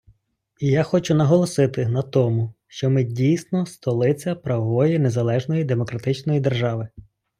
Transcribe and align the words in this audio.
І 0.59 0.67
я 0.67 0.83
хочу 0.83 1.15
наголосити 1.15 1.87
на 1.87 2.01
тому, 2.01 2.53
що 2.67 2.89
ми 2.89 3.03
дійсно- 3.03 3.65
столиця 3.65 4.35
правової 4.35 4.99
незалежної 4.99 5.63
демократичної 5.63 6.39
держави. 6.39 6.87